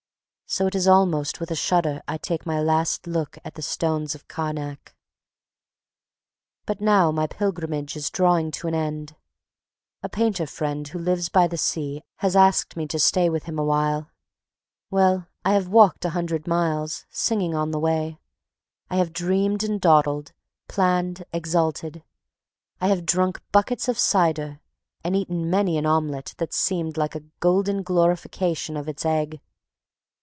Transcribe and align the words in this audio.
So 0.47 0.67
it 0.67 0.75
is 0.75 0.85
almost 0.85 1.39
with 1.39 1.49
a 1.49 1.55
shudder 1.55 2.01
I 2.09 2.17
take 2.17 2.45
my 2.45 2.59
last 2.59 3.07
look 3.07 3.37
at 3.45 3.53
the 3.55 3.61
Stones 3.61 4.15
of 4.15 4.27
Carnac. 4.27 4.93
But 6.65 6.81
now 6.81 7.09
my 7.09 7.25
pilgrimage 7.25 7.95
is 7.95 8.09
drawing 8.09 8.51
to 8.51 8.67
an 8.67 8.75
end. 8.75 9.15
A 10.03 10.09
painter 10.09 10.45
friend 10.45 10.85
who 10.89 10.99
lives 10.99 11.29
by 11.29 11.47
the 11.47 11.55
sea 11.57 12.03
has 12.17 12.35
asked 12.35 12.75
me 12.75 12.85
to 12.87 12.99
stay 12.99 13.29
with 13.29 13.43
him 13.45 13.57
awhile. 13.57 14.11
Well, 14.89 15.25
I 15.45 15.53
have 15.53 15.69
walked 15.69 16.03
a 16.03 16.09
hundred 16.09 16.47
miles, 16.47 17.05
singing 17.09 17.55
on 17.55 17.71
the 17.71 17.79
way. 17.79 18.19
I 18.89 18.97
have 18.97 19.13
dreamed 19.13 19.63
and 19.63 19.79
dawdled, 19.79 20.33
planned, 20.67 21.23
exulted. 21.31 22.03
I 22.81 22.89
have 22.89 23.05
drunk 23.05 23.41
buckets 23.53 23.87
of 23.87 23.97
cider, 23.97 24.59
and 25.01 25.15
eaten 25.15 25.49
many 25.49 25.77
an 25.77 25.85
omelette 25.85 26.33
that 26.39 26.51
seemed 26.53 26.97
like 26.97 27.15
a 27.15 27.23
golden 27.39 27.83
glorification 27.83 28.75
of 28.75 28.89
its 28.89 29.05
egg. 29.05 29.39